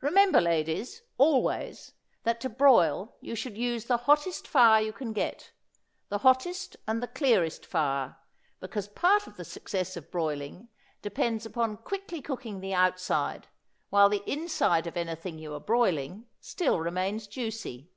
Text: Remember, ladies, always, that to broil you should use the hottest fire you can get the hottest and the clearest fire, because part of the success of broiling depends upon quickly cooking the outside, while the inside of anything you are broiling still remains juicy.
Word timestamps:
Remember, 0.00 0.40
ladies, 0.40 1.02
always, 1.18 1.94
that 2.22 2.40
to 2.42 2.48
broil 2.48 3.16
you 3.20 3.34
should 3.34 3.58
use 3.58 3.86
the 3.86 3.96
hottest 4.06 4.46
fire 4.46 4.80
you 4.80 4.92
can 4.92 5.12
get 5.12 5.50
the 6.10 6.18
hottest 6.18 6.76
and 6.86 7.02
the 7.02 7.08
clearest 7.08 7.66
fire, 7.66 8.18
because 8.60 8.86
part 8.86 9.26
of 9.26 9.36
the 9.36 9.44
success 9.44 9.96
of 9.96 10.12
broiling 10.12 10.68
depends 11.00 11.44
upon 11.44 11.78
quickly 11.78 12.22
cooking 12.22 12.60
the 12.60 12.72
outside, 12.72 13.48
while 13.90 14.08
the 14.08 14.22
inside 14.30 14.86
of 14.86 14.96
anything 14.96 15.40
you 15.40 15.52
are 15.52 15.58
broiling 15.60 16.28
still 16.40 16.78
remains 16.78 17.26
juicy. 17.26 17.90